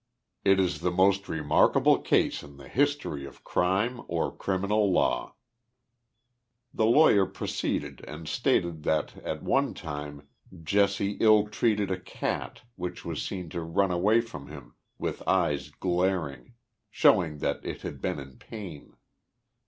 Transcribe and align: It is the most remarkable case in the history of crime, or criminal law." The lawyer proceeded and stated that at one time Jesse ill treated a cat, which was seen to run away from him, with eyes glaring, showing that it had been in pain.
It 0.43 0.59
is 0.59 0.79
the 0.81 0.89
most 0.89 1.29
remarkable 1.29 1.99
case 1.99 2.41
in 2.41 2.57
the 2.57 2.67
history 2.67 3.23
of 3.23 3.43
crime, 3.43 4.01
or 4.07 4.35
criminal 4.35 4.91
law." 4.91 5.35
The 6.73 6.87
lawyer 6.87 7.27
proceeded 7.27 8.03
and 8.07 8.27
stated 8.27 8.81
that 8.81 9.15
at 9.17 9.43
one 9.43 9.75
time 9.75 10.27
Jesse 10.63 11.17
ill 11.19 11.47
treated 11.49 11.91
a 11.91 11.99
cat, 11.99 12.63
which 12.77 13.05
was 13.05 13.21
seen 13.21 13.47
to 13.49 13.61
run 13.61 13.91
away 13.91 14.21
from 14.21 14.47
him, 14.47 14.73
with 14.97 15.21
eyes 15.27 15.69
glaring, 15.69 16.55
showing 16.89 17.37
that 17.37 17.63
it 17.63 17.83
had 17.83 18.01
been 18.01 18.17
in 18.17 18.37
pain. 18.39 18.95